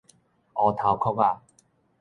[0.55, 1.41] 烏頭鵠仔